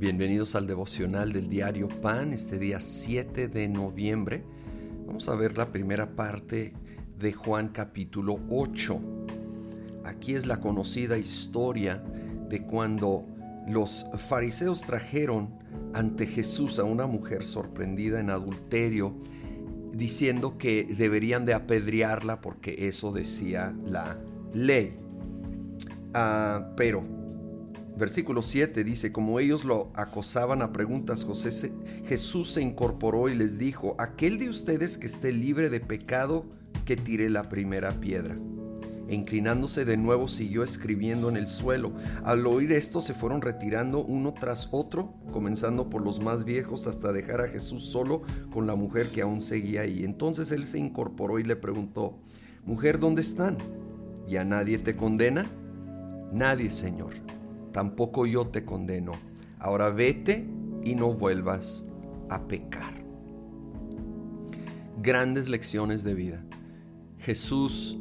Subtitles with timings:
[0.00, 4.42] Bienvenidos al devocional del diario Pan, este día 7 de noviembre.
[5.06, 6.72] Vamos a ver la primera parte
[7.18, 8.98] de Juan capítulo 8.
[10.06, 12.02] Aquí es la conocida historia
[12.48, 13.26] de cuando
[13.68, 15.50] los fariseos trajeron
[15.92, 19.14] ante Jesús a una mujer sorprendida en adulterio,
[19.92, 24.18] diciendo que deberían de apedrearla porque eso decía la
[24.54, 24.96] ley.
[26.14, 27.19] Ah, pero
[27.96, 31.72] Versículo 7 dice, como ellos lo acosaban a preguntas, José
[32.06, 36.46] Jesús se incorporó y les dijo, aquel de ustedes que esté libre de pecado,
[36.84, 38.36] que tire la primera piedra.
[39.08, 41.92] E inclinándose de nuevo siguió escribiendo en el suelo.
[42.22, 47.12] Al oír esto se fueron retirando uno tras otro, comenzando por los más viejos hasta
[47.12, 50.04] dejar a Jesús solo con la mujer que aún seguía ahí.
[50.04, 52.18] Entonces él se incorporó y le preguntó,
[52.64, 53.58] Mujer, ¿dónde están?
[54.28, 55.50] ¿Ya nadie te condena?
[56.32, 57.39] Nadie, Señor
[57.72, 59.12] tampoco yo te condeno.
[59.58, 60.46] Ahora vete
[60.84, 61.84] y no vuelvas
[62.28, 62.94] a pecar.
[65.02, 66.44] Grandes lecciones de vida.
[67.18, 67.98] Jesús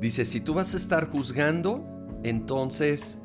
[0.00, 1.84] dice, si tú vas a estar juzgando,
[2.22, 3.18] entonces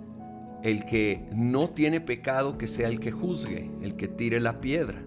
[0.63, 5.01] el que no tiene pecado, que sea el que juzgue, el que tire la piedra.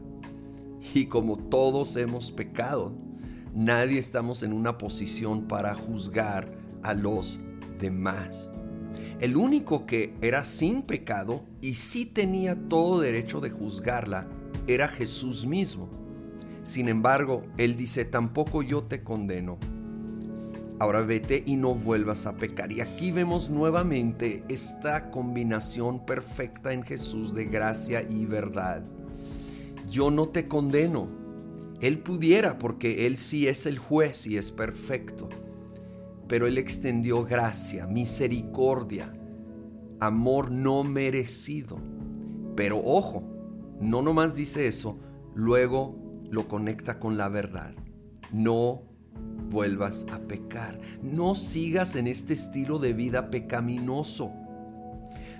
[0.94, 2.92] Y como todos hemos pecado,
[3.55, 6.50] nadie estamos en una posición para juzgar
[6.82, 7.38] a los
[7.78, 8.50] demás.
[9.20, 14.27] El único que era sin pecado y sí tenía todo derecho de juzgarla
[14.67, 15.89] era Jesús mismo.
[16.62, 19.59] Sin embargo, Él dice, tampoco yo te condeno.
[20.81, 22.73] Ahora vete y no vuelvas a pecar.
[22.73, 28.83] Y aquí vemos nuevamente esta combinación perfecta en Jesús de gracia y verdad.
[29.89, 31.08] Yo no te condeno.
[31.81, 35.29] Él pudiera porque Él sí es el juez y es perfecto
[36.28, 39.12] pero Él extendió gracia, misericordia,
[40.00, 41.80] amor no merecido.
[42.56, 43.25] Pero ojo,
[43.80, 44.98] no nomás dice eso,
[45.35, 47.74] luego lo conecta con la verdad.
[48.33, 48.83] No
[49.51, 50.80] vuelvas a pecar.
[51.02, 54.33] No sigas en este estilo de vida pecaminoso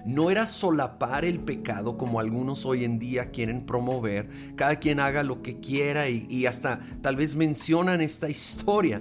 [0.05, 5.23] no era solapar el pecado como algunos hoy en día quieren promover, cada quien haga
[5.23, 9.01] lo que quiera y, hasta tal vez mencionan esta historia,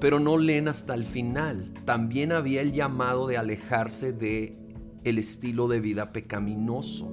[0.00, 1.72] pero no leen hasta el final.
[1.84, 4.56] También había el llamado de alejarse de
[5.04, 7.12] el estilo de vida pecaminoso.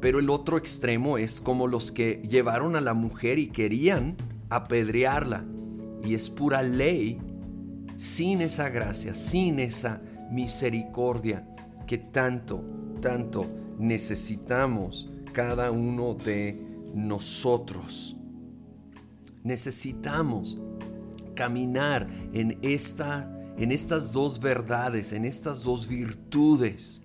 [0.00, 4.16] Pero el otro extremo es como los que llevaron a la mujer y querían
[4.50, 5.44] apedrearla.
[6.04, 7.18] Y es pura ley
[7.96, 11.46] sin esa gracia, sin esa misericordia
[11.86, 12.64] que tanto,
[13.00, 13.46] tanto
[13.78, 16.60] necesitamos cada uno de
[16.94, 18.16] nosotros.
[19.44, 20.58] Necesitamos
[21.34, 27.02] caminar en esta en estas dos verdades, en estas dos virtudes,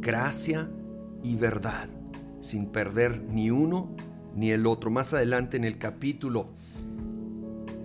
[0.00, 0.70] gracia
[1.22, 1.88] y verdad,
[2.40, 3.90] sin perder ni uno
[4.36, 4.90] ni el otro.
[4.90, 6.50] Más adelante en el capítulo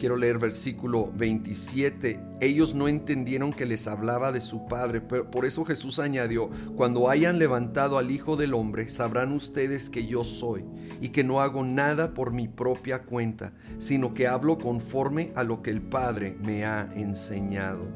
[0.02, 2.20] Quiero leer versículo 27.
[2.40, 7.08] Ellos no entendieron que les hablaba de su Padre, pero por eso Jesús añadió, cuando
[7.08, 10.66] hayan levantado al Hijo del Hombre, sabrán ustedes que yo soy
[11.02, 15.62] y que no hago nada por mi propia cuenta, sino que hablo conforme a lo
[15.62, 17.88] que el Padre me ha enseñado.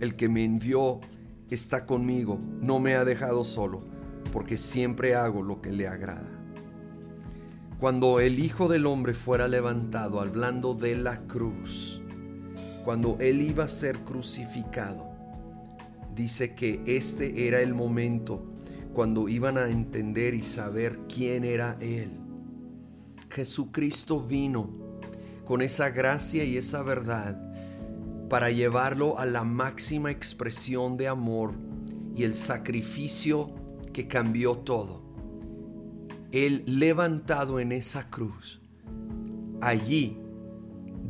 [0.00, 0.98] El que me envió
[1.50, 3.84] está conmigo, no me ha dejado solo,
[4.32, 6.39] porque siempre hago lo que le agrada
[7.80, 12.02] cuando el Hijo del Hombre fuera levantado hablando de la cruz,
[12.84, 15.10] cuando Él iba a ser crucificado,
[16.14, 18.44] dice que este era el momento
[18.92, 22.10] cuando iban a entender y saber quién era Él.
[23.30, 24.68] Jesucristo vino
[25.46, 27.40] con esa gracia y esa verdad
[28.28, 31.54] para llevarlo a la máxima expresión de amor
[32.14, 33.54] y el sacrificio
[33.94, 35.09] que cambió todo.
[36.32, 38.60] Él levantado en esa cruz,
[39.60, 40.16] allí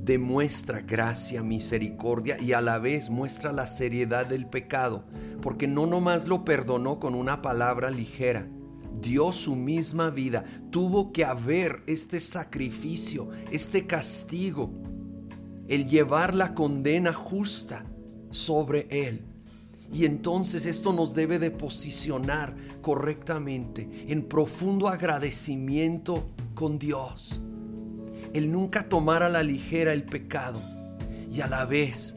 [0.02, 5.04] demuestra gracia, misericordia y a la vez muestra la seriedad del pecado,
[5.42, 8.48] porque no nomás lo perdonó con una palabra ligera,
[9.00, 14.72] dio su misma vida, tuvo que haber este sacrificio, este castigo,
[15.68, 17.84] el llevar la condena justa
[18.30, 19.29] sobre él.
[19.92, 27.40] Y entonces esto nos debe de posicionar correctamente en profundo agradecimiento con Dios.
[28.32, 30.60] El nunca tomar a la ligera el pecado
[31.32, 32.16] y a la vez,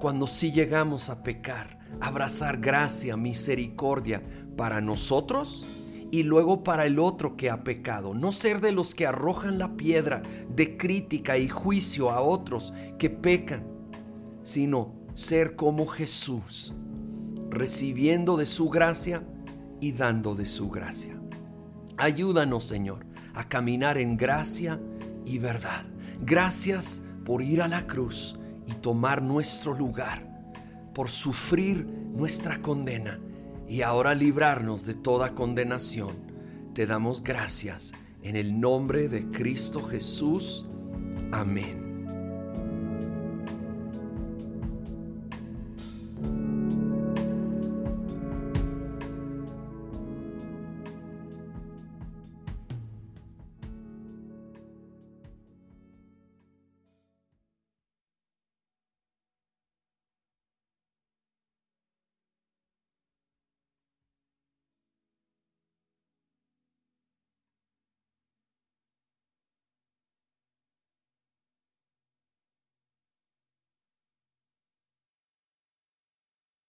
[0.00, 4.20] cuando sí llegamos a pecar, abrazar gracia, misericordia
[4.56, 5.64] para nosotros
[6.10, 8.12] y luego para el otro que ha pecado.
[8.14, 13.08] No ser de los que arrojan la piedra de crítica y juicio a otros que
[13.08, 13.64] pecan,
[14.42, 16.74] sino ser como Jesús
[17.54, 19.24] recibiendo de su gracia
[19.80, 21.20] y dando de su gracia.
[21.96, 24.80] Ayúdanos, Señor, a caminar en gracia
[25.24, 25.86] y verdad.
[26.20, 30.26] Gracias por ir a la cruz y tomar nuestro lugar,
[30.94, 33.20] por sufrir nuestra condena
[33.68, 36.16] y ahora librarnos de toda condenación.
[36.74, 37.92] Te damos gracias
[38.22, 40.66] en el nombre de Cristo Jesús.
[41.32, 41.83] Amén.